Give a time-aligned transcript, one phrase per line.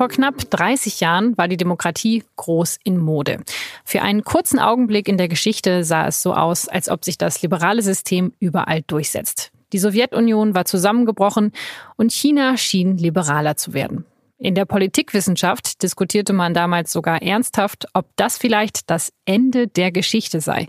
[0.00, 3.40] Vor knapp 30 Jahren war die Demokratie groß in Mode.
[3.84, 7.42] Für einen kurzen Augenblick in der Geschichte sah es so aus, als ob sich das
[7.42, 9.52] liberale System überall durchsetzt.
[9.74, 11.52] Die Sowjetunion war zusammengebrochen
[11.98, 14.06] und China schien liberaler zu werden.
[14.38, 20.40] In der Politikwissenschaft diskutierte man damals sogar ernsthaft, ob das vielleicht das Ende der Geschichte
[20.40, 20.68] sei.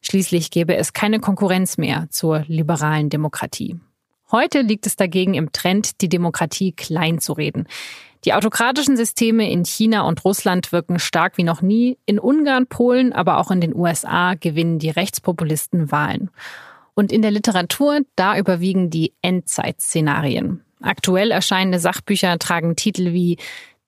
[0.00, 3.78] Schließlich gäbe es keine Konkurrenz mehr zur liberalen Demokratie.
[4.32, 7.68] Heute liegt es dagegen im Trend, die Demokratie klein zu reden.
[8.24, 11.98] Die autokratischen Systeme in China und Russland wirken stark wie noch nie.
[12.06, 16.30] In Ungarn, Polen, aber auch in den USA gewinnen die Rechtspopulisten Wahlen.
[16.94, 20.62] Und in der Literatur, da überwiegen die Endzeitszenarien.
[20.80, 23.38] Aktuell erscheinende Sachbücher tragen Titel wie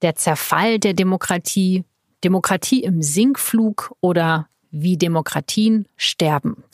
[0.02, 1.84] Der Zerfall der Demokratie,
[2.24, 6.64] Demokratie im Sinkflug oder Wie Demokratien sterben.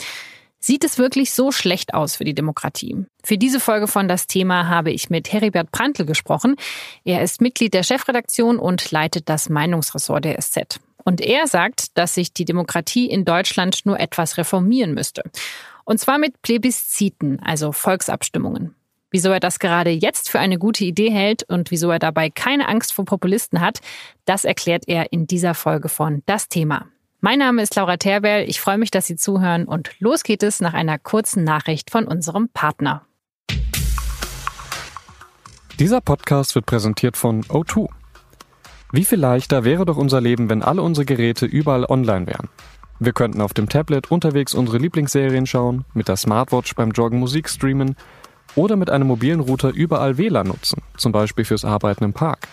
[0.63, 3.07] Sieht es wirklich so schlecht aus für die Demokratie?
[3.25, 6.57] Für diese Folge von Das Thema habe ich mit Heribert Prantl gesprochen.
[7.03, 10.79] Er ist Mitglied der Chefredaktion und leitet das Meinungsressort der SZ.
[11.03, 15.23] Und er sagt, dass sich die Demokratie in Deutschland nur etwas reformieren müsste.
[15.85, 18.75] Und zwar mit Plebisziten, also Volksabstimmungen.
[19.11, 22.69] Wieso er das gerade jetzt für eine gute Idee hält und wieso er dabei keine
[22.69, 23.81] Angst vor Populisten hat,
[24.27, 26.87] das erklärt er in dieser Folge von Das Thema.
[27.23, 28.49] Mein Name ist Laura Terbell.
[28.49, 32.07] Ich freue mich, dass Sie zuhören und los geht es nach einer kurzen Nachricht von
[32.07, 33.05] unserem Partner.
[35.79, 37.89] Dieser Podcast wird präsentiert von O2.
[38.93, 42.49] Wie viel leichter wäre doch unser Leben, wenn alle unsere Geräte überall online wären?
[43.01, 47.51] Wir könnten auf dem Tablet unterwegs unsere Lieblingsserien schauen, mit der Smartwatch beim Joggen Musik
[47.51, 47.97] streamen
[48.55, 52.49] oder mit einem mobilen Router überall WLAN nutzen, zum Beispiel fürs Arbeiten im Park.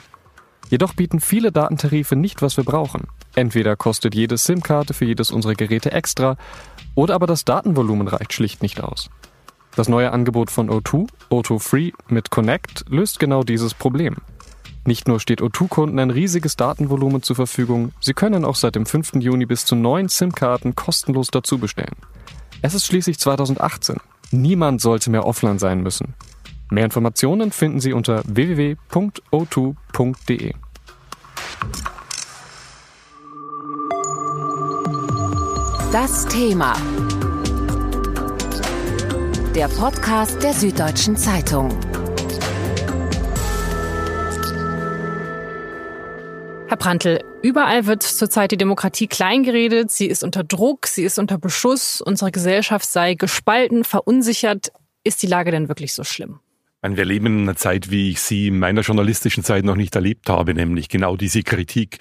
[0.70, 3.08] Jedoch bieten viele Datentarife nicht, was wir brauchen.
[3.36, 6.38] Entweder kostet jede SIM-Karte für jedes unserer Geräte extra,
[6.96, 9.10] oder aber das Datenvolumen reicht schlicht nicht aus.
[9.76, 14.16] Das neue Angebot von O2, O2 Free mit Connect, löst genau dieses Problem.
[14.86, 19.16] Nicht nur steht O2-Kunden ein riesiges Datenvolumen zur Verfügung, sie können auch seit dem 5.
[19.20, 21.96] Juni bis zu neun SIM-Karten kostenlos dazu bestellen.
[22.62, 23.98] Es ist schließlich 2018.
[24.32, 26.16] Niemand sollte mehr offline sein müssen.
[26.70, 30.54] Mehr Informationen finden Sie unter www.o2.de.
[35.92, 36.76] Das Thema.
[39.56, 41.70] Der Podcast der Süddeutschen Zeitung.
[46.68, 51.38] Herr Prantl, überall wird zurzeit die Demokratie kleingeredet, sie ist unter Druck, sie ist unter
[51.38, 54.72] Beschuss, unsere Gesellschaft sei gespalten, verunsichert.
[55.04, 56.40] Ist die Lage denn wirklich so schlimm?
[56.84, 60.30] Wir leben in einer Zeit, wie ich sie in meiner journalistischen Zeit noch nicht erlebt
[60.30, 61.98] habe, nämlich genau diese Kritik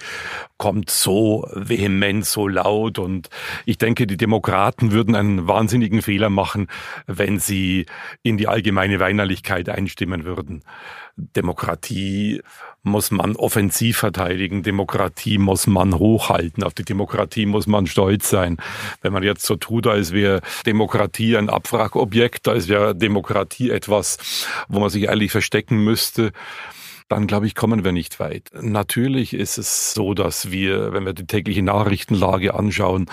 [0.57, 3.29] kommt so vehement, so laut und
[3.65, 6.67] ich denke, die Demokraten würden einen wahnsinnigen Fehler machen,
[7.07, 7.87] wenn sie
[8.21, 10.63] in die allgemeine Weinerlichkeit einstimmen würden.
[11.17, 12.41] Demokratie
[12.83, 18.57] muss man offensiv verteidigen, Demokratie muss man hochhalten, auf die Demokratie muss man stolz sein.
[19.01, 24.17] Wenn man jetzt so tut, als wäre Demokratie ein Abwrackobjekt, als wäre Demokratie etwas,
[24.67, 26.31] wo man sich ehrlich verstecken müsste,
[27.09, 28.49] dann glaube ich, kommen wir nicht weit.
[28.59, 33.05] Natürlich ist es so, dass wir, wenn wir die tägliche Nachrichtenlage anschauen,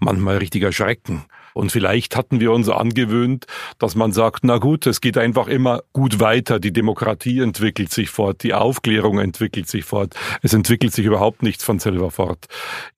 [0.00, 1.24] manchmal richtig erschrecken.
[1.56, 3.46] Und vielleicht hatten wir uns angewöhnt,
[3.78, 6.60] dass man sagt, na gut, es geht einfach immer gut weiter.
[6.60, 10.14] Die Demokratie entwickelt sich fort, die Aufklärung entwickelt sich fort.
[10.42, 12.44] Es entwickelt sich überhaupt nichts von selber fort.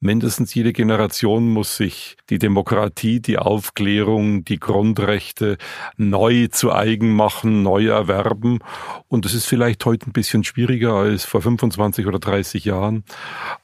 [0.01, 5.57] Mindestens jede Generation muss sich die Demokratie, die Aufklärung, die Grundrechte
[5.97, 8.59] neu zu eigen machen, neu erwerben.
[9.07, 13.05] Und es ist vielleicht heute ein bisschen schwieriger als vor 25 oder 30 Jahren.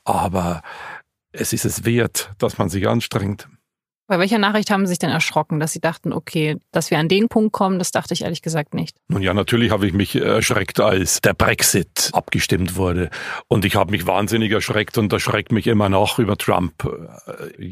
[0.05, 0.63] Aber
[1.33, 3.49] es ist es wert, dass man sich anstrengt.
[4.07, 7.09] Bei welcher Nachricht haben Sie sich denn erschrocken, dass Sie dachten, okay, dass wir an
[7.09, 8.97] den Punkt kommen, das dachte ich ehrlich gesagt nicht?
[9.09, 13.09] Nun ja, natürlich habe ich mich erschreckt, als der Brexit abgestimmt wurde.
[13.49, 16.87] Und ich habe mich wahnsinnig erschreckt und erschreckt mich immer noch über Trump.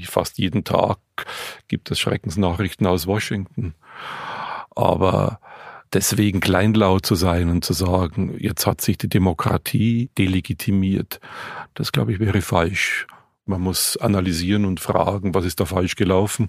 [0.06, 0.98] Fast jeden Tag
[1.68, 3.74] gibt es Schreckensnachrichten aus Washington.
[4.74, 5.38] Aber
[5.92, 11.20] deswegen kleinlaut zu sein und zu sagen, jetzt hat sich die Demokratie delegitimiert,
[11.74, 13.06] das glaube ich wäre falsch.
[13.44, 16.46] Man muss analysieren und fragen, was ist da falsch gelaufen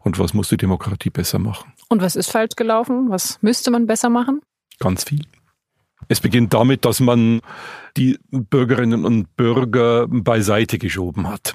[0.00, 1.72] und was muss die Demokratie besser machen.
[1.88, 3.08] Und was ist falsch gelaufen?
[3.08, 4.42] Was müsste man besser machen?
[4.78, 5.24] Ganz viel.
[6.08, 7.40] Es beginnt damit, dass man
[7.96, 11.54] die Bürgerinnen und Bürger beiseite geschoben hat.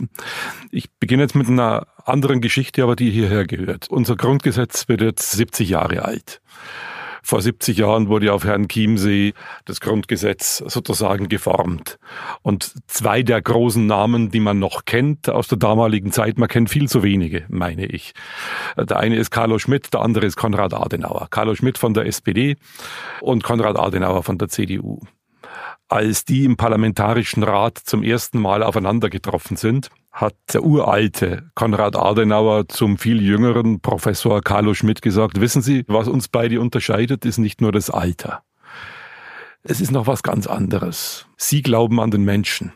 [0.72, 3.88] Ich beginne jetzt mit einer anderen Geschichte, aber die hierher gehört.
[3.90, 6.42] Unser Grundgesetz wird jetzt 70 Jahre alt.
[7.24, 9.34] Vor 70 Jahren wurde auf Herrn Chiemsee
[9.66, 12.00] das Grundgesetz sozusagen geformt.
[12.42, 16.70] Und zwei der großen Namen, die man noch kennt aus der damaligen Zeit, man kennt
[16.70, 18.14] viel zu wenige, meine ich.
[18.78, 21.28] Der eine ist Carlo Schmidt, der andere ist Konrad Adenauer.
[21.30, 22.58] Carlo Schmidt von der SPD
[23.22, 25.00] und Konrad Adenauer von der CDU.
[25.88, 31.96] als die im Parlamentarischen Rat zum ersten Mal aufeinander getroffen sind, hat der uralte Konrad
[31.96, 37.38] Adenauer zum viel jüngeren Professor Carlo Schmidt gesagt, wissen Sie, was uns beide unterscheidet, ist
[37.38, 38.44] nicht nur das Alter.
[39.64, 41.28] Es ist noch was ganz anderes.
[41.38, 42.74] Sie glauben an den Menschen.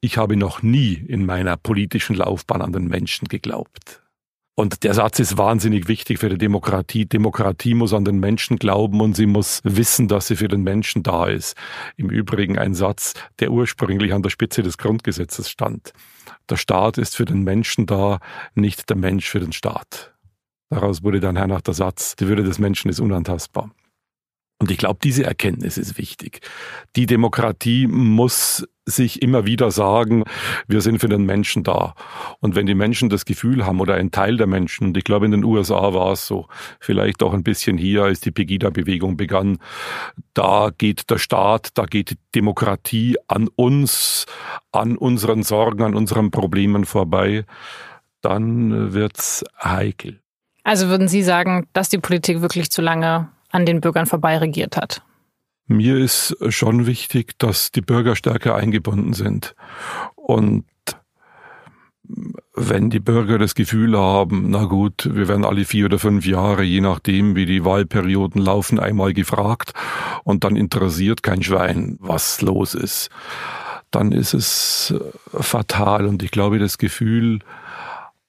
[0.00, 4.03] Ich habe noch nie in meiner politischen Laufbahn an den Menschen geglaubt.
[4.56, 7.06] Und der Satz ist wahnsinnig wichtig für die Demokratie.
[7.06, 11.02] Demokratie muss an den Menschen glauben und sie muss wissen, dass sie für den Menschen
[11.02, 11.56] da ist.
[11.96, 15.92] Im Übrigen ein Satz, der ursprünglich an der Spitze des Grundgesetzes stand.
[16.48, 18.20] Der Staat ist für den Menschen da,
[18.54, 20.14] nicht der Mensch für den Staat.
[20.70, 23.70] Daraus wurde dann hernach der Satz, die Würde des Menschen ist unantastbar.
[24.60, 26.40] Und ich glaube, diese Erkenntnis ist wichtig.
[26.94, 30.24] Die Demokratie muss sich immer wieder sagen,
[30.68, 31.94] wir sind für den Menschen da.
[32.40, 35.24] Und wenn die Menschen das Gefühl haben oder ein Teil der Menschen, und ich glaube
[35.26, 36.48] in den USA war es so,
[36.80, 39.58] vielleicht auch ein bisschen hier, als die Pegida-Bewegung begann,
[40.34, 44.26] da geht der Staat, da geht die Demokratie an uns,
[44.72, 47.44] an unseren Sorgen, an unseren Problemen vorbei,
[48.20, 50.20] dann wird's heikel.
[50.62, 54.76] Also würden Sie sagen, dass die Politik wirklich zu lange an den Bürgern vorbei regiert
[54.76, 55.02] hat?
[55.66, 59.54] Mir ist schon wichtig, dass die Bürger stärker eingebunden sind.
[60.14, 60.64] Und
[62.54, 66.62] wenn die Bürger das Gefühl haben, na gut, wir werden alle vier oder fünf Jahre,
[66.62, 69.72] je nachdem, wie die Wahlperioden laufen, einmal gefragt
[70.22, 73.08] und dann interessiert kein Schwein, was los ist,
[73.90, 74.94] dann ist es
[75.32, 76.06] fatal.
[76.06, 77.40] Und ich glaube, das Gefühl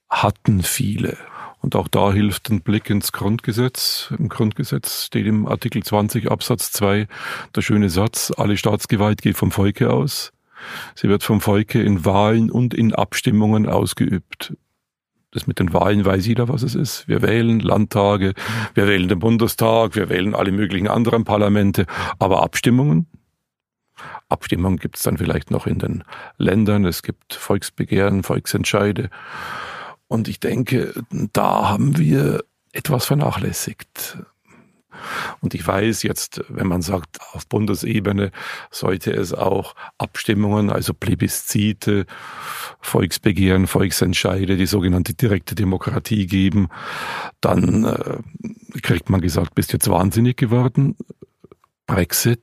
[0.10, 1.18] hatten viele.
[1.66, 4.14] Und auch da hilft ein Blick ins Grundgesetz.
[4.20, 7.08] Im Grundgesetz steht im Artikel 20 Absatz 2
[7.56, 10.32] der schöne Satz, alle Staatsgewalt geht vom Volke aus.
[10.94, 14.56] Sie wird vom Volke in Wahlen und in Abstimmungen ausgeübt.
[15.32, 17.08] Das mit den Wahlen weiß jeder, was es ist.
[17.08, 18.36] Wir wählen Landtage,
[18.76, 21.88] wir wählen den Bundestag, wir wählen alle möglichen anderen Parlamente.
[22.20, 23.08] Aber Abstimmungen?
[24.30, 26.04] Abstimmungen gibt es dann vielleicht noch in den
[26.38, 26.86] Ländern.
[26.86, 29.10] Es gibt Volksbegehren, Volksentscheide.
[30.07, 30.94] Und ich denke,
[31.34, 32.44] da haben wir
[32.74, 34.19] etwas vernachlässigt.
[35.42, 38.31] Und ich weiß jetzt, wenn man sagt, auf Bundesebene
[38.72, 42.06] sollte es auch Abstimmungen, also Plebiszite,
[42.80, 46.69] Volksbegehren, Volksentscheide, die sogenannte direkte Demokratie geben,
[47.42, 50.96] dann äh, kriegt man gesagt, bist jetzt wahnsinnig geworden.
[51.88, 52.42] Brexit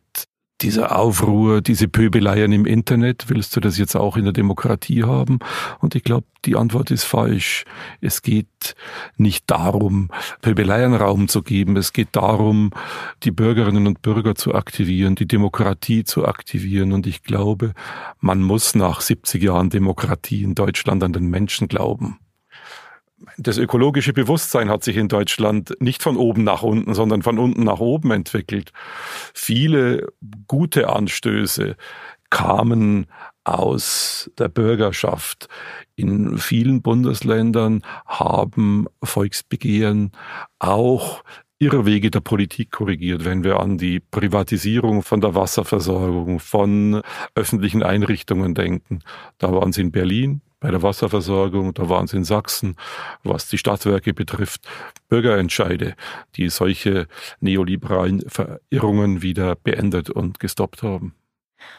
[0.63, 5.41] dieser Aufruhr, diese Pöbeleien im Internet, willst du das jetzt auch in der Demokratie haben?
[5.81, 7.65] Und ich glaube, die Antwort ist falsch.
[8.01, 8.75] Es geht
[9.17, 10.11] nicht darum,
[10.41, 11.77] Pöbeleien Raum zu geben.
[11.77, 12.71] Es geht darum,
[13.23, 16.93] die Bürgerinnen und Bürger zu aktivieren, die Demokratie zu aktivieren.
[16.93, 17.73] Und ich glaube,
[18.21, 22.19] man muss nach 70 Jahren Demokratie in Deutschland an den Menschen glauben.
[23.39, 27.65] Das ökologische Bewusstsein hat sich in Deutschland nicht von oben nach unten, sondern von unten
[27.65, 28.73] nach oben entwickelt.
[29.35, 30.09] Viele
[30.49, 31.77] gute Anstöße
[32.31, 33.07] kamen
[33.45, 35.49] aus der Bürgerschaft.
[35.97, 40.13] In vielen Bundesländern haben Volksbegehren
[40.59, 41.23] auch
[41.59, 47.03] Irrwege der Politik korrigiert, wenn wir an die Privatisierung von der Wasserversorgung, von
[47.37, 49.01] öffentlichen Einrichtungen denken.
[49.39, 52.77] Da waren sie in Berlin, bei der Wasserversorgung, da waren es in Sachsen,
[53.25, 54.63] was die Stadtwerke betrifft,
[55.09, 55.95] Bürgerentscheide,
[56.37, 57.09] die solche
[57.41, 61.15] neoliberalen Verirrungen wieder beendet und gestoppt haben.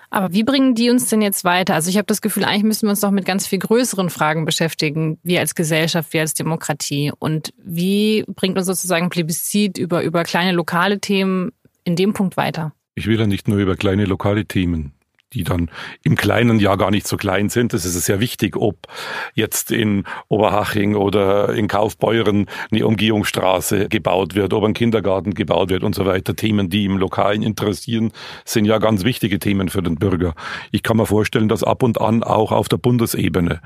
[0.10, 1.74] Aber wie bringen die uns denn jetzt weiter?
[1.74, 4.46] Also ich habe das Gefühl, eigentlich müssen wir uns doch mit ganz viel größeren Fragen
[4.46, 7.12] beschäftigen, wir als Gesellschaft, wir als Demokratie.
[7.18, 11.52] Und wie bringt uns sozusagen Plebiszit über, über kleine lokale Themen
[11.84, 12.74] in dem Punkt weiter?
[12.96, 14.94] Ich will ja nicht nur über kleine lokale Themen
[15.34, 15.70] die dann
[16.04, 17.74] im kleinen Jahr gar nicht so klein sind.
[17.74, 18.88] Das ist sehr wichtig, ob
[19.34, 25.84] jetzt in Oberhaching oder in Kaufbeuren eine Umgehungsstraße gebaut wird, ob ein Kindergarten gebaut wird
[25.84, 26.36] und so weiter.
[26.36, 28.12] Themen, die im Lokalen interessieren,
[28.46, 30.36] sind ja ganz wichtige Themen für den Bürger.
[30.72, 33.62] Ich kann mir vorstellen, dass ab und an auch auf der Bundesebene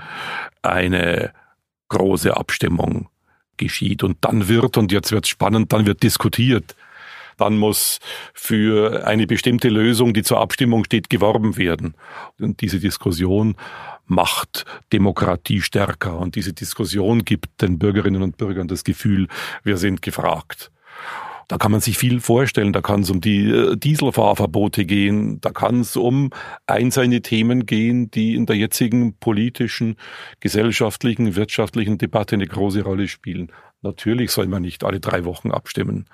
[0.61, 1.31] eine
[1.89, 3.09] große Abstimmung
[3.57, 6.75] geschieht und dann wird, und jetzt wird spannend, dann wird diskutiert
[7.37, 7.99] dann muss
[8.33, 11.95] für eine bestimmte Lösung, die zur Abstimmung steht, geworben werden.
[12.39, 13.55] Und diese Diskussion
[14.05, 19.27] macht Demokratie stärker und diese Diskussion gibt den Bürgerinnen und Bürgern das Gefühl,
[19.63, 20.71] wir sind gefragt.
[21.49, 22.73] Da kann man sich viel vorstellen.
[22.73, 25.39] Da kann es um die äh, Dieselfahrverbote gehen.
[25.39, 26.31] Da kann es um
[26.65, 29.95] einzelne Themen gehen, die in der jetzigen politischen,
[30.41, 33.51] gesellschaftlichen, wirtschaftlichen Debatte eine große Rolle spielen.
[33.87, 36.05] Natürlich soll man nicht alle drei Wochen abstimmen.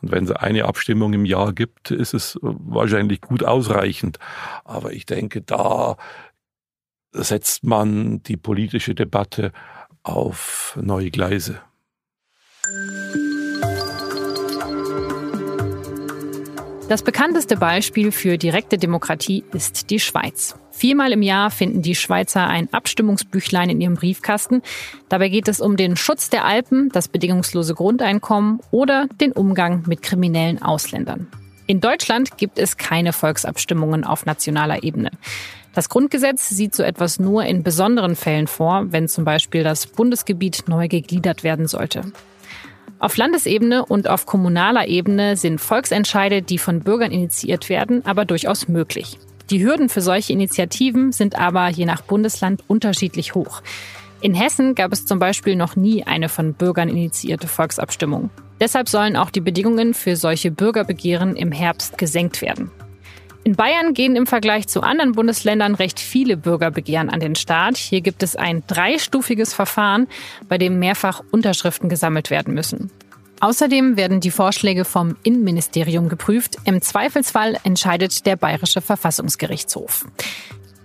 [0.00, 4.18] Und wenn es eine Abstimmung im Jahr gibt, ist es wahrscheinlich gut ausreichend.
[4.64, 5.96] Aber ich denke, da
[7.12, 9.52] setzt man die politische Debatte
[10.02, 11.60] auf neue Gleise.
[16.90, 20.56] Das bekannteste Beispiel für direkte Demokratie ist die Schweiz.
[20.72, 24.60] Viermal im Jahr finden die Schweizer ein Abstimmungsbüchlein in ihrem Briefkasten.
[25.08, 30.02] Dabei geht es um den Schutz der Alpen, das bedingungslose Grundeinkommen oder den Umgang mit
[30.02, 31.28] kriminellen Ausländern.
[31.68, 35.12] In Deutschland gibt es keine Volksabstimmungen auf nationaler Ebene.
[35.72, 40.64] Das Grundgesetz sieht so etwas nur in besonderen Fällen vor, wenn zum Beispiel das Bundesgebiet
[40.66, 42.12] neu gegliedert werden sollte.
[43.00, 48.68] Auf Landesebene und auf kommunaler Ebene sind Volksentscheide, die von Bürgern initiiert werden, aber durchaus
[48.68, 49.18] möglich.
[49.48, 53.62] Die Hürden für solche Initiativen sind aber je nach Bundesland unterschiedlich hoch.
[54.20, 58.28] In Hessen gab es zum Beispiel noch nie eine von Bürgern initiierte Volksabstimmung.
[58.60, 62.70] Deshalb sollen auch die Bedingungen für solche Bürgerbegehren im Herbst gesenkt werden.
[63.50, 67.76] In Bayern gehen im Vergleich zu anderen Bundesländern recht viele Bürgerbegehren an den Start.
[67.76, 70.06] Hier gibt es ein dreistufiges Verfahren,
[70.48, 72.92] bei dem mehrfach Unterschriften gesammelt werden müssen.
[73.40, 76.58] Außerdem werden die Vorschläge vom Innenministerium geprüft.
[76.62, 80.06] Im Zweifelsfall entscheidet der Bayerische Verfassungsgerichtshof.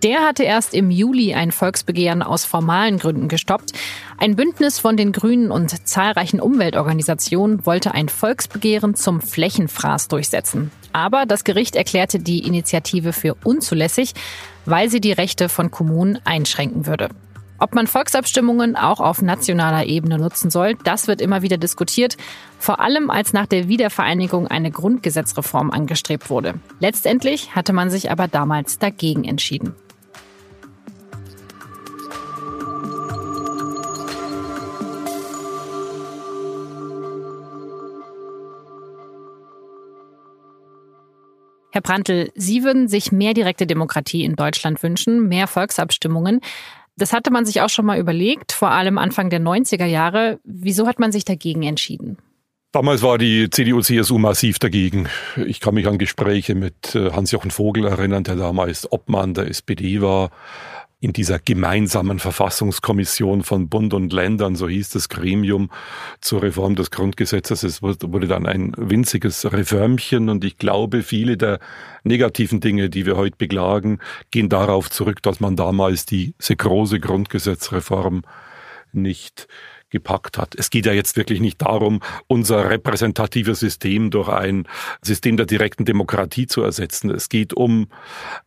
[0.01, 3.73] Der hatte erst im Juli ein Volksbegehren aus formalen Gründen gestoppt.
[4.17, 10.71] Ein Bündnis von den Grünen und zahlreichen Umweltorganisationen wollte ein Volksbegehren zum Flächenfraß durchsetzen.
[10.95, 14.13] Aber das Gericht erklärte die Initiative für unzulässig,
[14.65, 17.09] weil sie die Rechte von Kommunen einschränken würde.
[17.59, 22.15] Ob man Volksabstimmungen auch auf nationaler Ebene nutzen soll, das wird immer wieder diskutiert,
[22.59, 26.53] vor allem als nach der Wiedervereinigung eine Grundgesetzreform angestrebt wurde.
[26.79, 29.75] Letztendlich hatte man sich aber damals dagegen entschieden.
[41.75, 46.39] Herr Prantl, Sie würden sich mehr direkte Demokratie in Deutschland wünschen, mehr Volksabstimmungen.
[46.95, 50.39] Das hatte man sich auch schon mal überlegt, vor allem Anfang der 90er Jahre.
[50.45, 52.17] Wieso hat man sich dagegen entschieden?
[52.71, 55.09] Damals war die CDU-CSU massiv dagegen.
[55.45, 60.01] Ich kann mich an Gespräche mit äh, Hans-Jochen Vogel erinnern, der damals Obmann der SPD
[60.01, 60.31] war
[61.05, 65.69] in dieser gemeinsamen Verfassungskommission von Bund und Ländern, so hieß das Gremium
[66.19, 67.61] zur Reform des Grundgesetzes.
[67.61, 71.59] Es wurde dann ein winziges Reformchen und ich glaube, viele der
[72.03, 73.99] negativen Dinge, die wir heute beklagen,
[74.31, 78.23] gehen darauf zurück, dass man damals diese große Grundgesetzreform
[78.91, 79.47] nicht
[79.91, 80.55] gepackt hat.
[80.55, 84.67] Es geht ja jetzt wirklich nicht darum, unser repräsentatives System durch ein
[85.03, 87.11] System der direkten Demokratie zu ersetzen.
[87.11, 87.89] Es geht um,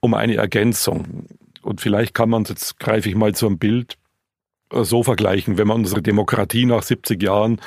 [0.01, 1.29] um eine Ergänzung.
[1.69, 3.99] Und vielleicht kann man, jetzt greife ich mal zum Bild,
[4.73, 7.61] äh, so vergleichen, wenn man unsere Demokratie nach 70 Jahren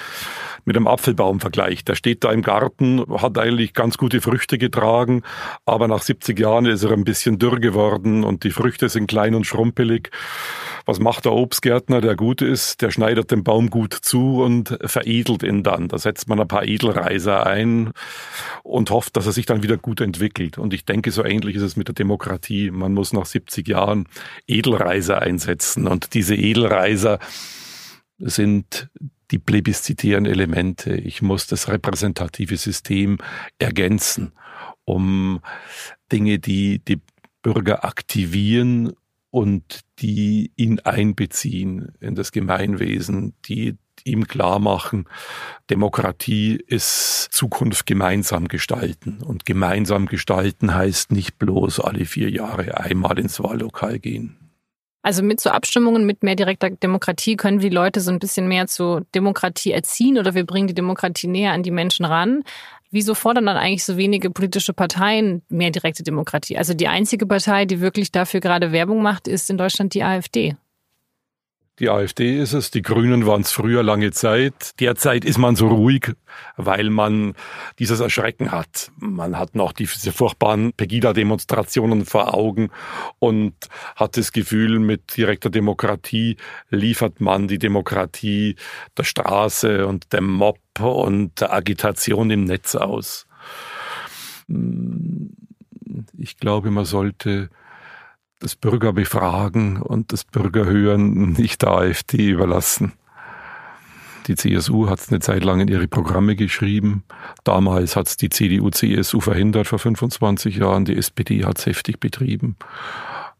[0.65, 1.87] mit einem Apfelbaum vergleicht.
[1.87, 5.23] Der steht da im Garten, hat eigentlich ganz gute Früchte getragen,
[5.65, 9.35] aber nach 70 Jahren ist er ein bisschen dürr geworden und die Früchte sind klein
[9.35, 10.11] und schrumpelig.
[10.85, 12.81] Was macht der Obstgärtner, der gut ist?
[12.81, 15.87] Der schneidet den Baum gut zu und veredelt ihn dann.
[15.87, 17.91] Da setzt man ein paar Edelreiser ein
[18.63, 20.57] und hofft, dass er sich dann wieder gut entwickelt.
[20.57, 22.71] Und ich denke, so ähnlich ist es mit der Demokratie.
[22.71, 24.07] Man muss nach 70 Jahren
[24.47, 25.87] Edelreiser einsetzen.
[25.87, 27.19] Und diese Edelreiser
[28.17, 28.89] sind
[29.31, 30.95] die plebiszitären Elemente.
[30.95, 33.17] Ich muss das repräsentative System
[33.59, 34.33] ergänzen,
[34.85, 35.41] um
[36.11, 37.01] Dinge, die die
[37.41, 38.93] Bürger aktivieren
[39.31, 45.05] und die ihn einbeziehen in das Gemeinwesen, die ihm klar machen,
[45.69, 49.21] Demokratie ist Zukunft gemeinsam gestalten.
[49.23, 54.40] Und gemeinsam gestalten heißt nicht bloß alle vier Jahre einmal ins Wahllokal gehen.
[55.03, 58.47] Also mit so Abstimmungen mit mehr direkter Demokratie können wir die Leute so ein bisschen
[58.47, 62.43] mehr zur Demokratie erziehen oder wir bringen die Demokratie näher an die Menschen ran.
[62.91, 66.57] Wieso fordern dann eigentlich so wenige politische Parteien mehr direkte Demokratie?
[66.57, 70.55] Also die einzige Partei, die wirklich dafür gerade Werbung macht, ist in Deutschland die AfD.
[71.79, 74.79] Die AfD ist es, die Grünen waren es früher lange Zeit.
[74.79, 76.13] Derzeit ist man so ruhig,
[76.57, 77.33] weil man
[77.79, 78.91] dieses Erschrecken hat.
[78.99, 82.69] Man hat noch diese furchtbaren Pegida-Demonstrationen vor Augen
[83.19, 83.55] und
[83.95, 86.37] hat das Gefühl, mit direkter Demokratie
[86.69, 88.57] liefert man die Demokratie
[88.97, 93.27] der Straße und dem Mob und der Agitation im Netz aus.
[96.17, 97.49] Ich glaube, man sollte
[98.41, 102.93] das Bürgerbefragen und das Bürgerhören nicht der AfD überlassen.
[104.27, 107.03] Die CSU hat es eine Zeit lang in ihre Programme geschrieben.
[107.43, 110.85] Damals hat es die CDU, CSU verhindert vor 25 Jahren.
[110.85, 112.55] Die SPD hat es heftig betrieben.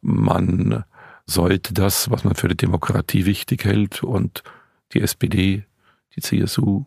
[0.01, 0.84] Man
[1.25, 4.43] sollte das, was man für die Demokratie wichtig hält und
[4.93, 5.65] die SPD,
[6.15, 6.86] die CSU,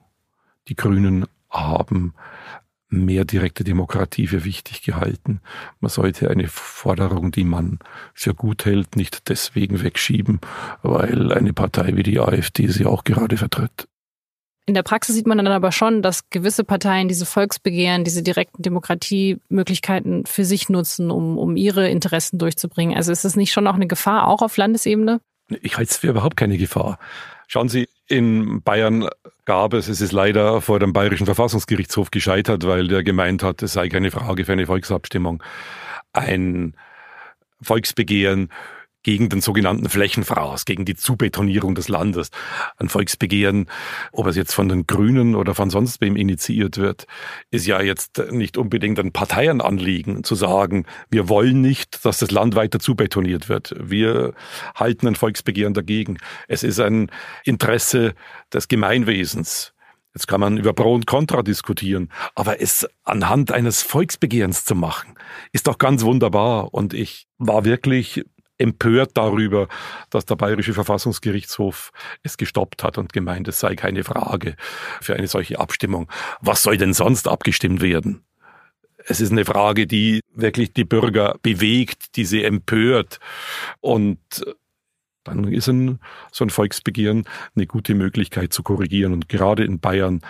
[0.68, 2.14] die Grünen haben
[3.02, 5.40] mehr direkte Demokratie für wichtig gehalten.
[5.80, 7.78] Man sollte eine Forderung, die man
[8.12, 10.40] für gut hält, nicht deswegen wegschieben,
[10.82, 13.88] weil eine Partei wie die AfD sie auch gerade vertritt.
[14.66, 18.62] In der Praxis sieht man dann aber schon, dass gewisse Parteien diese Volksbegehren, diese direkten
[18.62, 22.96] Demokratiemöglichkeiten für sich nutzen, um, um ihre Interessen durchzubringen.
[22.96, 25.20] Also ist es nicht schon auch eine Gefahr, auch auf Landesebene?
[25.60, 26.98] Ich halte es für überhaupt keine Gefahr.
[27.46, 29.08] Schauen Sie, in Bayern
[29.44, 33.74] gab es, es ist leider vor dem Bayerischen Verfassungsgerichtshof gescheitert, weil der gemeint hat, es
[33.74, 35.42] sei keine Frage für eine Volksabstimmung.
[36.12, 36.74] Ein
[37.60, 38.50] Volksbegehren
[39.04, 42.30] gegen den sogenannten Flächenfraß, gegen die Zubetonierung des Landes.
[42.76, 43.66] Ein Volksbegehren,
[44.10, 47.06] ob es jetzt von den Grünen oder von sonst wem initiiert wird,
[47.50, 52.56] ist ja jetzt nicht unbedingt ein Parteienanliegen zu sagen, wir wollen nicht, dass das Land
[52.56, 53.74] weiter zubetoniert wird.
[53.78, 54.34] Wir
[54.74, 56.18] halten ein Volksbegehren dagegen.
[56.48, 57.10] Es ist ein
[57.44, 58.14] Interesse
[58.52, 59.74] des Gemeinwesens.
[60.14, 65.14] Jetzt kann man über Pro und Contra diskutieren, aber es anhand eines Volksbegehrens zu machen,
[65.50, 66.72] ist doch ganz wunderbar.
[66.72, 68.24] Und ich war wirklich
[68.58, 69.68] empört darüber,
[70.10, 71.90] dass der Bayerische Verfassungsgerichtshof
[72.22, 74.56] es gestoppt hat und gemeint, es sei keine Frage
[75.00, 76.10] für eine solche Abstimmung.
[76.40, 78.24] Was soll denn sonst abgestimmt werden?
[79.06, 83.18] Es ist eine Frage, die wirklich die Bürger bewegt, die sie empört.
[83.80, 84.18] Und
[85.24, 85.98] dann ist ein,
[86.32, 89.12] so ein Volksbegehren eine gute Möglichkeit zu korrigieren.
[89.12, 90.22] Und gerade in Bayern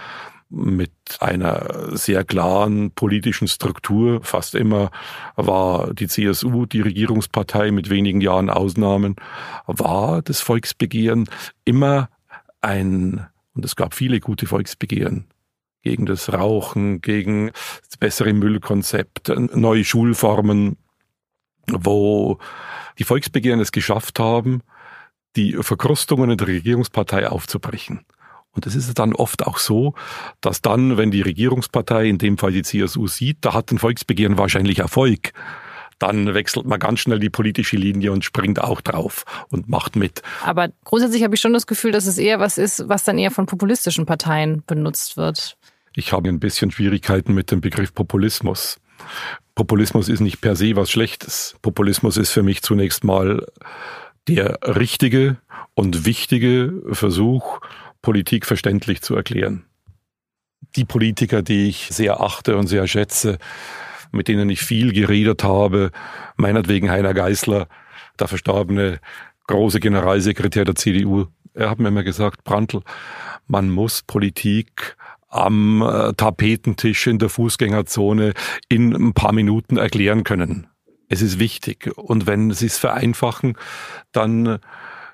[0.55, 4.23] mit einer sehr klaren politischen Struktur.
[4.23, 4.91] Fast immer
[5.37, 9.17] war die CSU die Regierungspartei mit wenigen Jahren Ausnahmen,
[9.67, 11.29] war das Volksbegehren
[11.65, 12.09] immer
[12.61, 15.27] ein, und es gab viele gute Volksbegehren,
[15.83, 17.51] gegen das Rauchen, gegen
[17.89, 20.77] das bessere Müllkonzept, neue Schulformen,
[21.67, 22.39] wo
[22.99, 24.63] die Volksbegehren es geschafft haben,
[25.37, 28.05] die Verkrustungen in der Regierungspartei aufzubrechen.
[28.55, 29.95] Und es ist dann oft auch so,
[30.41, 34.39] dass dann, wenn die Regierungspartei, in dem Fall die CSU, sieht, da hat ein Volksbegehren
[34.39, 35.33] wahrscheinlich Erfolg,
[35.99, 40.23] dann wechselt man ganz schnell die politische Linie und springt auch drauf und macht mit.
[40.45, 43.31] Aber grundsätzlich habe ich schon das Gefühl, dass es eher was ist, was dann eher
[43.31, 45.57] von populistischen Parteien benutzt wird.
[45.95, 48.81] Ich habe ein bisschen Schwierigkeiten mit dem Begriff Populismus.
[49.55, 51.57] Populismus ist nicht per se was Schlechtes.
[51.63, 53.47] Populismus ist für mich zunächst mal
[54.27, 55.37] der richtige
[55.75, 57.61] und wichtige Versuch,
[58.05, 59.65] Politik verständlich zu erklären.
[60.77, 63.39] Die Politiker, die ich sehr achte und sehr schätze,
[64.13, 65.91] mit denen ich viel geredet habe,
[66.37, 67.67] meinetwegen Heiner Geißler,
[68.21, 69.01] der verstorbene
[69.47, 72.83] große Generalsekretär der CDU, er hat mir immer gesagt, Brandl,
[73.47, 74.97] man muss Politik
[75.31, 78.35] am äh, Tapetentisch in der Fußgängerzone
[78.69, 80.67] in ein paar Minuten erklären können.
[81.09, 81.91] Es ist wichtig.
[81.97, 83.57] Und wenn Sie es vereinfachen,
[84.13, 84.59] dann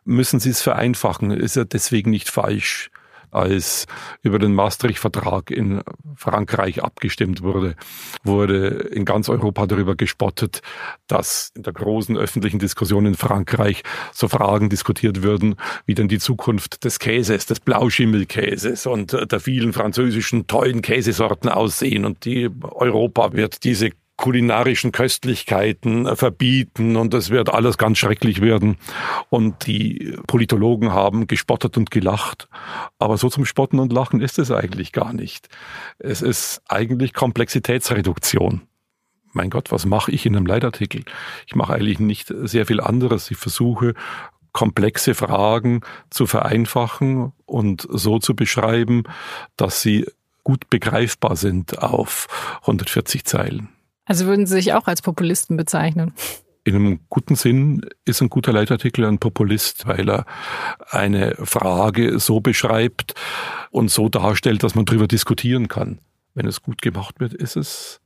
[0.04, 1.30] müssen Sie es vereinfachen.
[1.30, 2.90] Ist ja deswegen nicht falsch
[3.30, 3.86] als
[4.22, 5.82] über den Maastricht-Vertrag in
[6.16, 7.76] Frankreich abgestimmt wurde,
[8.24, 10.62] wurde in ganz Europa darüber gespottet,
[11.06, 13.82] dass in der großen öffentlichen Diskussion in Frankreich
[14.12, 19.72] so Fragen diskutiert würden, wie denn die Zukunft des Käses, des Blauschimmelkäses und der vielen
[19.72, 22.04] französischen tollen Käsesorten aussehen.
[22.04, 28.42] Und die Europa wird diese kulinarischen Köstlichkeiten äh, verbieten und es wird alles ganz schrecklich
[28.42, 28.76] werden.
[29.30, 32.48] Und die Politologen haben gespottet und gelacht.
[32.98, 35.48] Aber so zum Spotten und Lachen ist es eigentlich gar nicht.
[35.98, 38.60] Es ist eigentlich Komplexitätsreduktion.
[39.32, 41.04] Mein Gott, was mache ich in einem Leitartikel?
[41.46, 43.30] Ich mache eigentlich nicht sehr viel anderes.
[43.30, 43.94] Ich versuche
[44.52, 45.80] komplexe Fragen
[46.10, 49.04] zu vereinfachen und so zu beschreiben,
[49.56, 50.04] dass sie
[50.44, 52.26] gut begreifbar sind auf
[52.62, 53.68] 140 Zeilen.
[54.10, 56.12] Also würden Sie sich auch als Populisten bezeichnen?
[56.64, 60.26] In einem guten Sinn ist ein guter Leitartikel ein Populist, weil er
[60.90, 63.14] eine Frage so beschreibt
[63.70, 66.00] und so darstellt, dass man darüber diskutieren kann.
[66.34, 68.00] Wenn es gut gemacht wird, ist es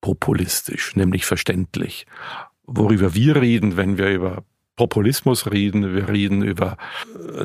[0.00, 2.06] populistisch, nämlich verständlich.
[2.62, 4.44] Worüber wir reden, wenn wir über
[4.76, 6.76] Populismus reden, wir reden über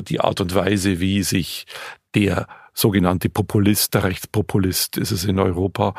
[0.02, 1.66] die Art und Weise, wie sich
[2.14, 2.46] der
[2.78, 5.94] sogenannte Populist, der Rechtspopulist ist es in Europa,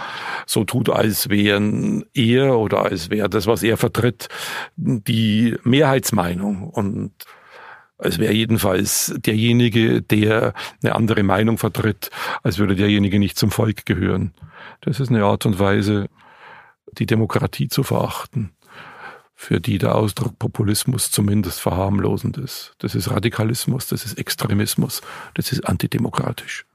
[0.46, 4.30] so tut, als wären er oder als wäre das, was er vertritt,
[4.78, 7.12] die Mehrheitsmeinung und
[7.98, 12.12] als wäre jedenfalls derjenige, der eine andere Meinung vertritt,
[12.44, 14.34] als würde derjenige nicht zum Volk gehören.
[14.80, 16.08] Das ist eine Art und Weise,
[16.94, 18.52] die Demokratie zu verachten,
[19.36, 22.74] für die der Ausdruck Populismus zumindest verharmlosend ist.
[22.80, 25.02] Das ist Radikalismus, das ist Extremismus,
[25.34, 26.66] das ist antidemokratisch.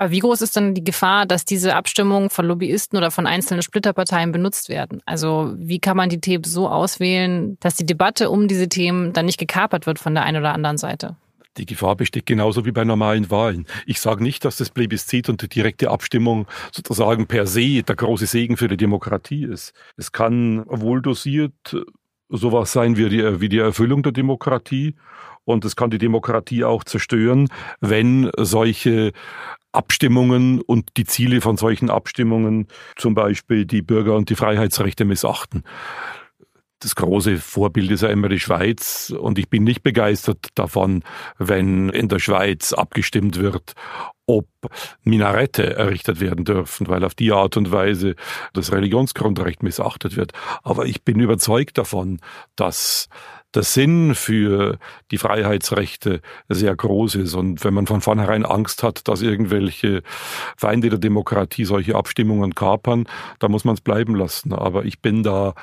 [0.00, 3.60] Aber wie groß ist denn die Gefahr, dass diese Abstimmungen von Lobbyisten oder von einzelnen
[3.60, 5.02] Splitterparteien benutzt werden?
[5.04, 9.26] Also wie kann man die Themen so auswählen, dass die Debatte um diese Themen dann
[9.26, 11.16] nicht gekapert wird von der einen oder anderen Seite?
[11.58, 13.66] Die Gefahr besteht genauso wie bei normalen Wahlen.
[13.84, 18.24] Ich sage nicht, dass das Plebiszit und die direkte Abstimmung sozusagen per se der große
[18.24, 19.74] Segen für die Demokratie ist.
[19.98, 21.76] Es kann wohl dosiert
[22.30, 24.94] sowas sein wie die, wie die Erfüllung der Demokratie
[25.44, 27.48] und es kann die Demokratie auch zerstören,
[27.80, 29.12] wenn solche
[29.72, 35.64] Abstimmungen und die Ziele von solchen Abstimmungen, zum Beispiel die Bürger- und die Freiheitsrechte missachten.
[36.82, 41.04] Das große Vorbild ist ja immer die Schweiz und ich bin nicht begeistert davon,
[41.36, 43.74] wenn in der Schweiz abgestimmt wird,
[44.24, 44.46] ob
[45.02, 48.14] Minarette errichtet werden dürfen, weil auf die Art und Weise
[48.54, 50.32] das Religionsgrundrecht missachtet wird.
[50.62, 52.20] Aber ich bin überzeugt davon,
[52.56, 53.08] dass
[53.54, 54.78] der Sinn für
[55.10, 57.34] die Freiheitsrechte sehr groß ist.
[57.34, 60.02] Und wenn man von vornherein Angst hat, dass irgendwelche
[60.56, 63.06] Feinde der Demokratie solche Abstimmungen kapern,
[63.38, 64.52] dann muss man es bleiben lassen.
[64.52, 65.54] Aber ich bin da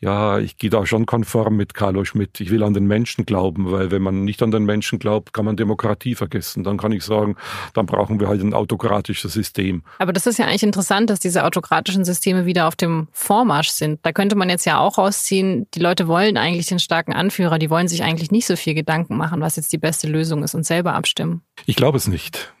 [0.00, 2.40] ja, ich gehe da schon konform mit Carlo Schmidt.
[2.40, 5.44] Ich will an den Menschen glauben, weil wenn man nicht an den Menschen glaubt, kann
[5.44, 6.62] man Demokratie vergessen.
[6.62, 7.36] Dann kann ich sagen,
[7.74, 9.82] dann brauchen wir halt ein autokratisches System.
[9.98, 13.98] Aber das ist ja eigentlich interessant, dass diese autokratischen Systeme wieder auf dem Vormarsch sind.
[14.04, 17.68] Da könnte man jetzt ja auch rausziehen, die Leute wollen eigentlich den starken Anführer, die
[17.68, 20.64] wollen sich eigentlich nicht so viel Gedanken machen, was jetzt die beste Lösung ist und
[20.64, 21.42] selber abstimmen.
[21.66, 22.54] Ich glaube es nicht.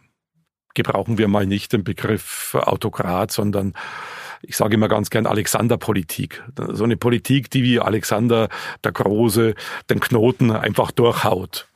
[0.74, 3.72] Gebrauchen wir mal nicht den Begriff Autokrat, sondern
[4.42, 6.44] ich sage immer ganz gern Alexander-Politik.
[6.72, 8.50] So eine Politik, die wie Alexander
[8.84, 9.54] der Große
[9.88, 11.66] den Knoten einfach durchhaut.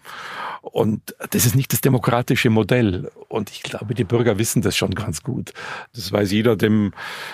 [0.62, 3.11] Und das ist nicht das demokratische Modell.
[3.29, 5.53] Und ich glaube, die Bürger wissen das schon ganz gut.
[5.92, 6.92] Das weiß jeder, dem,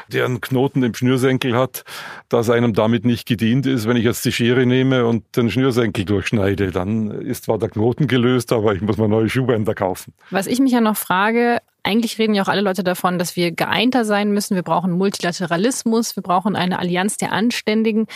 [0.09, 1.85] der einen Knoten im Schnürsenkel hat,
[2.31, 3.87] dass einem damit nicht gedient ist.
[3.87, 8.07] Wenn ich jetzt die Schere nehme und den Schnürsenkel durchschneide, dann ist zwar der Knoten
[8.07, 10.15] gelöst, aber ich muss mir neue Schuhbänder kaufen.
[10.31, 13.53] Was ich mich ja noch frage, eigentlich reden ja auch alle Leute davon, dass wir
[13.53, 14.55] geeinter sein müssen.
[14.55, 16.17] Wir brauchen Multilateralismus.
[16.17, 18.07] Wir brauchen eine Allianz der Anständigen.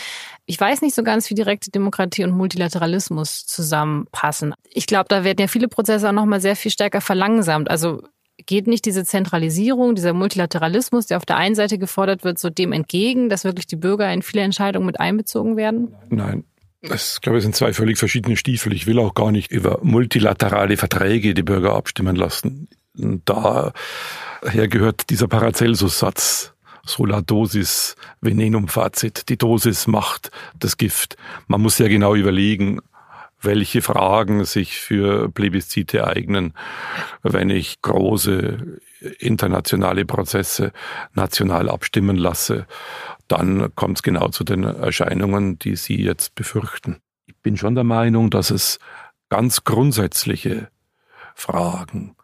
[0.45, 4.53] Ich weiß nicht so ganz, wie direkte Demokratie und Multilateralismus zusammenpassen.
[4.69, 7.69] Ich glaube, da werden ja viele Prozesse auch nochmal sehr viel stärker verlangsamt.
[7.69, 8.03] Also
[8.45, 12.71] geht nicht diese Zentralisierung, dieser Multilateralismus, der auf der einen Seite gefordert wird, so dem
[12.73, 15.95] entgegen, dass wirklich die Bürger in viele Entscheidungen mit einbezogen werden?
[16.09, 16.43] Nein,
[16.81, 18.73] das, glaube ich, sind zwei völlig verschiedene Stiefel.
[18.73, 22.67] Ich will auch gar nicht über multilaterale Verträge die Bürger abstimmen lassen.
[22.95, 23.73] Daher
[24.67, 26.53] gehört dieser Paracelsus-Satz.
[26.85, 29.29] Sola dosis venenum facit.
[29.29, 31.15] Die Dosis macht das Gift.
[31.47, 32.81] Man muss ja genau überlegen,
[33.41, 36.53] welche Fragen sich für Plebiszite eignen,
[37.21, 38.79] wenn ich große
[39.19, 40.71] internationale Prozesse
[41.13, 42.67] national abstimmen lasse,
[43.27, 46.97] dann kommt es genau zu den Erscheinungen, die Sie jetzt befürchten.
[47.25, 48.79] Ich bin schon der Meinung, dass es
[49.29, 50.69] ganz grundsätzliche
[51.35, 52.15] Fragen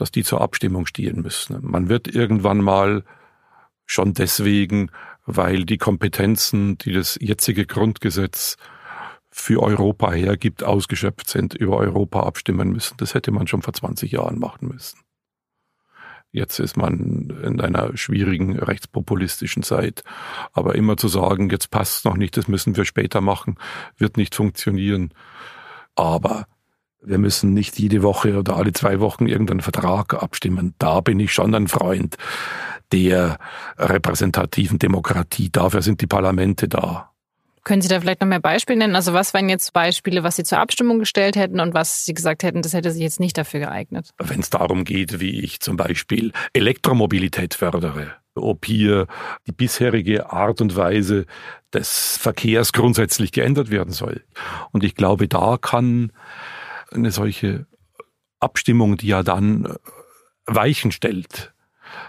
[0.00, 1.58] dass die zur Abstimmung stehen müssen.
[1.60, 3.04] Man wird irgendwann mal
[3.84, 4.90] schon deswegen,
[5.26, 8.56] weil die Kompetenzen, die das jetzige Grundgesetz
[9.30, 12.96] für Europa hergibt, ausgeschöpft sind, über Europa abstimmen müssen.
[12.96, 15.00] Das hätte man schon vor 20 Jahren machen müssen.
[16.32, 20.02] Jetzt ist man in einer schwierigen rechtspopulistischen Zeit.
[20.52, 23.56] Aber immer zu sagen, jetzt passt noch nicht, das müssen wir später machen,
[23.98, 25.12] wird nicht funktionieren.
[25.94, 26.46] Aber
[27.02, 30.74] wir müssen nicht jede Woche oder alle zwei Wochen irgendeinen Vertrag abstimmen.
[30.78, 32.16] Da bin ich schon ein Freund
[32.92, 33.38] der
[33.78, 35.50] repräsentativen Demokratie.
[35.50, 37.10] Dafür sind die Parlamente da.
[37.62, 38.96] Können Sie da vielleicht noch mehr Beispiele nennen?
[38.96, 42.42] Also was wären jetzt Beispiele, was Sie zur Abstimmung gestellt hätten und was Sie gesagt
[42.42, 44.10] hätten, das hätte sich jetzt nicht dafür geeignet?
[44.18, 49.06] Wenn es darum geht, wie ich zum Beispiel Elektromobilität fördere, ob hier
[49.46, 51.26] die bisherige Art und Weise
[51.72, 54.24] des Verkehrs grundsätzlich geändert werden soll.
[54.72, 56.12] Und ich glaube, da kann
[56.90, 57.66] eine solche
[58.40, 59.76] Abstimmung, die ja dann äh,
[60.46, 61.52] Weichen stellt,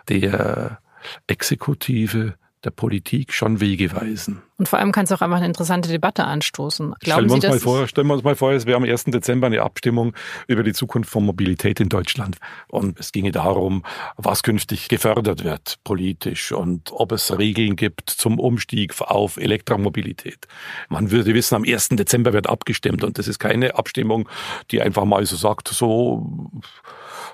[0.09, 0.79] der
[1.27, 4.41] Exekutive, der Politik schon Wege weisen.
[4.57, 6.93] Und vor allem kann es auch einfach eine interessante Debatte anstoßen.
[6.99, 8.83] Glauben stellen, wir uns Sie, mal vor, stellen wir uns mal vor, es wäre am
[8.83, 9.05] 1.
[9.05, 10.13] Dezember eine Abstimmung
[10.45, 12.37] über die Zukunft von Mobilität in Deutschland.
[12.67, 13.83] Und es ginge darum,
[14.17, 20.47] was künftig gefördert wird politisch und ob es Regeln gibt zum Umstieg auf Elektromobilität.
[20.89, 21.89] Man würde wissen, am 1.
[21.89, 24.29] Dezember wird abgestimmt und das ist keine Abstimmung,
[24.69, 26.51] die einfach mal so sagt, so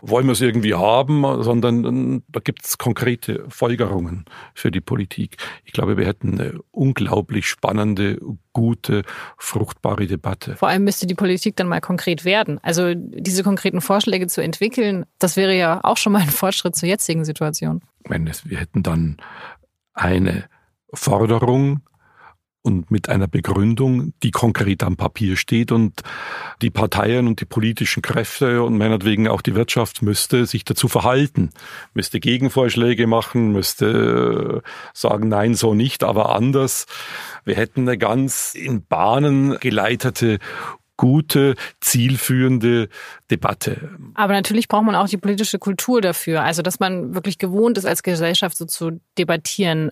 [0.01, 5.37] wollen wir es irgendwie haben, sondern ähm, da gibt es konkrete Folgerungen für die Politik.
[5.63, 8.19] Ich glaube, wir hätten eine unglaublich spannende,
[8.53, 9.03] gute,
[9.37, 10.55] fruchtbare Debatte.
[10.55, 12.59] Vor allem müsste die Politik dann mal konkret werden.
[12.63, 16.89] Also diese konkreten Vorschläge zu entwickeln, das wäre ja auch schon mal ein Fortschritt zur
[16.89, 17.81] jetzigen Situation.
[18.05, 19.17] Wir hätten dann
[19.93, 20.45] eine
[20.93, 21.81] Forderung
[22.67, 26.01] und mit einer Begründung, die konkret am Papier steht und
[26.61, 31.49] die Parteien und die politischen Kräfte und meinetwegen auch die Wirtschaft müsste sich dazu verhalten,
[31.93, 36.85] müsste Gegenvorschläge machen, müsste äh, sagen, nein, so nicht, aber anders.
[37.45, 40.39] Wir hätten eine ganz in Bahnen geleitete
[40.97, 42.89] gute, zielführende
[43.31, 43.91] Debatte.
[44.15, 46.43] Aber natürlich braucht man auch die politische Kultur dafür.
[46.43, 49.91] Also, dass man wirklich gewohnt ist, als Gesellschaft so zu debattieren.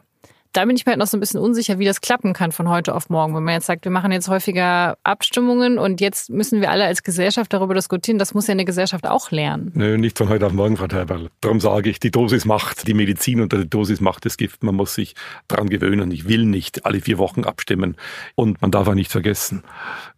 [0.56, 2.70] Da bin ich mir halt noch so ein bisschen unsicher, wie das klappen kann von
[2.70, 3.36] heute auf morgen.
[3.36, 7.04] Wenn man jetzt sagt, wir machen jetzt häufiger Abstimmungen und jetzt müssen wir alle als
[7.04, 9.72] Gesellschaft darüber diskutieren, das muss ja eine Gesellschaft auch lernen.
[9.76, 11.30] Nö, nicht von heute auf morgen, Frau Teiberl.
[11.42, 14.64] Darum sage ich, die Dosis macht die Medizin und die Dosis macht das Gift.
[14.64, 15.16] Man muss sich
[15.50, 16.10] daran gewöhnen.
[16.12, 17.98] Ich will nicht alle vier Wochen abstimmen.
[18.36, 19.64] Und man darf auch nicht vergessen,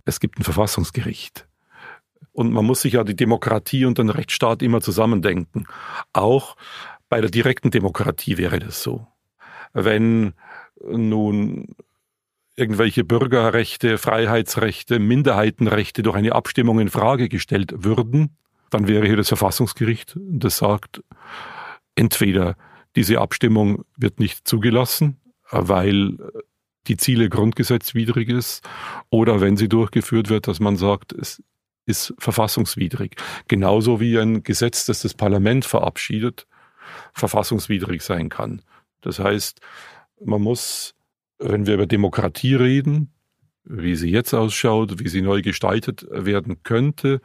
[0.06, 1.48] es gibt ein Verfassungsgericht.
[2.32, 5.66] Und man muss sich ja die Demokratie und den Rechtsstaat immer zusammendenken.
[6.14, 6.56] Auch
[7.10, 9.08] bei der direkten Demokratie wäre das so
[9.74, 10.34] wenn
[10.82, 11.76] nun
[12.56, 18.36] irgendwelche Bürgerrechte, Freiheitsrechte, Minderheitenrechte durch eine Abstimmung in Frage gestellt würden,
[18.70, 21.02] dann wäre hier das Verfassungsgericht, das sagt,
[21.96, 22.56] entweder
[22.96, 26.18] diese Abstimmung wird nicht zugelassen, weil
[26.88, 28.68] die Ziele grundgesetzwidrig ist,
[29.10, 31.44] oder wenn sie durchgeführt wird, dass man sagt, es
[31.86, 33.16] ist verfassungswidrig.
[33.48, 36.48] Genauso wie ein Gesetz, das das Parlament verabschiedet,
[37.14, 38.62] verfassungswidrig sein kann.
[39.02, 39.62] Das heißt,
[40.24, 40.96] man muss,
[41.40, 43.14] wenn wir über Demokratie reden,
[43.64, 47.22] wie sie jetzt ausschaut, wie sie neu gestaltet werden könnte,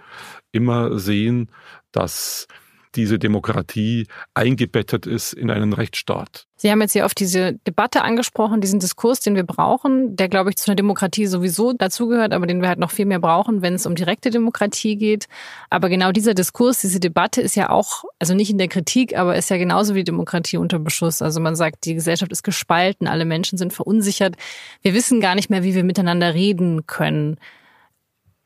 [0.50, 1.50] immer sehen,
[1.92, 2.48] dass
[2.94, 6.46] diese Demokratie eingebettet ist in einen Rechtsstaat.
[6.62, 10.50] Sie haben jetzt hier auf diese Debatte angesprochen, diesen Diskurs, den wir brauchen, der, glaube
[10.50, 13.74] ich, zu einer Demokratie sowieso dazugehört, aber den wir halt noch viel mehr brauchen, wenn
[13.74, 15.26] es um direkte Demokratie geht.
[15.70, 19.36] Aber genau dieser Diskurs, diese Debatte ist ja auch, also nicht in der Kritik, aber
[19.36, 21.20] ist ja genauso wie Demokratie unter Beschuss.
[21.20, 24.36] Also man sagt, die Gesellschaft ist gespalten, alle Menschen sind verunsichert.
[24.82, 27.38] Wir wissen gar nicht mehr, wie wir miteinander reden können.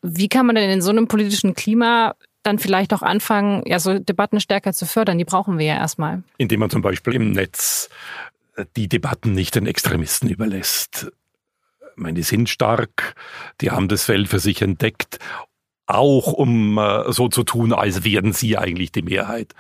[0.01, 2.15] Wie kann man denn in so einem politischen Klima
[2.47, 5.19] dann vielleicht auch anfangen, ja, so Debatten stärker zu fördern.
[5.19, 6.23] Die brauchen wir ja erstmal.
[6.39, 7.91] Indem man zum Beispiel im Netz
[8.57, 11.11] äh, die Debatten nicht den Extremisten überlässt.
[11.81, 13.15] Ich meine, die sind stark,
[13.61, 15.19] die haben das Feld für sich entdeckt
[15.87, 19.55] auch um äh, so zu tun, als wären sie eigentlich die Mehrheit.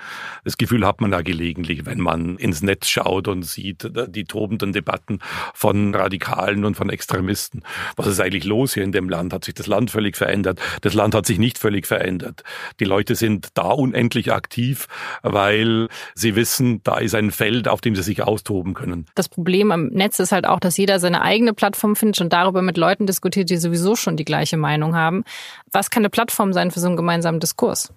[0.45, 4.25] Das Gefühl hat man da gelegentlich, wenn man ins Netz schaut und sieht äh, die
[4.25, 5.21] tobenden Debatten
[5.55, 7.63] von Radikalen und von Extremisten.
[7.95, 9.33] Was ist eigentlich los hier in dem Land?
[9.33, 10.61] Hat sich das Land völlig verändert?
[10.81, 12.43] Das Land hat sich nicht völlig verändert.
[12.81, 14.89] Die Leute sind da unendlich aktiv,
[15.23, 19.07] weil sie wissen, da ist ein Feld, auf dem sie sich austoben können.
[19.15, 22.63] Das Problem am Netz ist halt auch, dass jeder seine eigene Plattform findet und darüber
[22.63, 25.23] mit Leuten diskutiert, die sowieso schon die gleiche Meinung haben.
[25.71, 27.93] Was kann eine Plattform sein für so einen gemeinsamen Diskurs.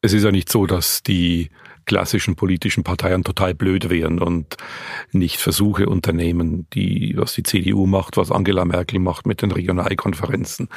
[0.00, 1.48] Es ist ja nicht so, dass die
[1.84, 4.56] klassischen politischen Parteien total blöd wären und
[5.12, 10.68] nicht Versuche unternehmen, die, was die CDU macht, was Angela Merkel macht mit den Regionalkonferenzen,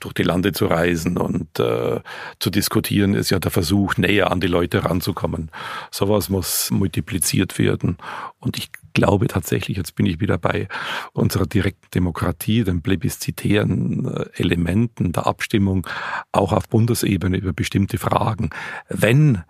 [0.00, 2.00] durch die Lande zu reisen und äh,
[2.38, 5.50] zu diskutieren, ist ja der Versuch, näher an die Leute ranzukommen.
[5.90, 7.96] Sowas muss multipliziert werden.
[8.38, 10.68] Und ich glaube tatsächlich, jetzt bin ich wieder bei
[11.12, 15.86] unserer direkten Demokratie, den plebiszitären äh, Elementen der Abstimmung,
[16.32, 18.50] auch auf Bundesebene über bestimmte Fragen.
[18.88, 19.42] Wenn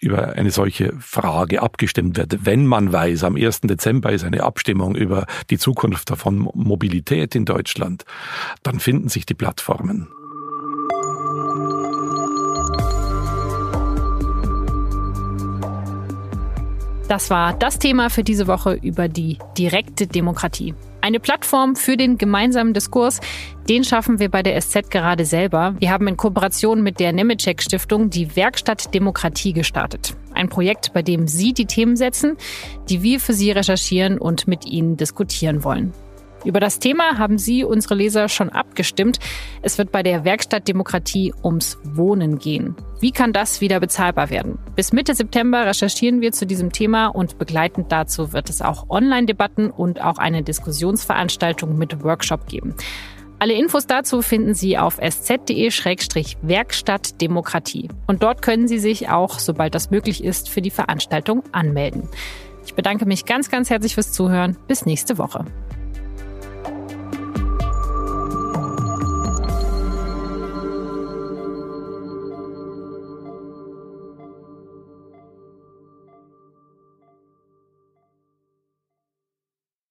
[0.00, 3.62] über eine solche Frage abgestimmt wird, wenn man weiß, am 1.
[3.62, 8.04] Dezember ist eine Abstimmung über die Zukunft von Mobilität in Deutschland,
[8.62, 10.08] dann finden sich die Plattformen.
[17.08, 20.74] Das war das Thema für diese Woche über die direkte Demokratie.
[21.02, 23.20] Eine Plattform für den gemeinsamen Diskurs,
[23.68, 25.74] den schaffen wir bei der SZ gerade selber.
[25.78, 30.14] Wir haben in Kooperation mit der Nemetschek Stiftung die Werkstatt Demokratie gestartet.
[30.34, 32.36] Ein Projekt, bei dem Sie die Themen setzen,
[32.88, 35.92] die wir für Sie recherchieren und mit Ihnen diskutieren wollen.
[36.44, 39.18] Über das Thema haben Sie, unsere Leser, schon abgestimmt.
[39.62, 42.76] Es wird bei der Werkstatt Demokratie ums Wohnen gehen.
[43.00, 44.58] Wie kann das wieder bezahlbar werden?
[44.76, 49.70] Bis Mitte September recherchieren wir zu diesem Thema und begleitend dazu wird es auch Online-Debatten
[49.70, 52.74] und auch eine Diskussionsveranstaltung mit Workshop geben.
[53.44, 57.90] Alle Infos dazu finden Sie auf sz.de-werkstatt Demokratie.
[58.06, 62.08] Und dort können Sie sich auch, sobald das möglich ist, für die Veranstaltung anmelden.
[62.64, 64.56] Ich bedanke mich ganz, ganz herzlich fürs Zuhören.
[64.66, 65.44] Bis nächste Woche.